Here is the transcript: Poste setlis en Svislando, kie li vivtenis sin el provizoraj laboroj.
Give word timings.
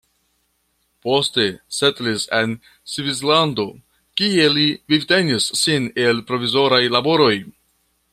Poste 1.07 1.43
setlis 1.79 2.23
en 2.37 2.55
Svislando, 2.93 3.67
kie 4.21 4.47
li 4.55 4.65
vivtenis 4.95 5.51
sin 5.61 5.87
el 6.07 6.25
provizoraj 6.33 6.81
laboroj. 6.97 7.33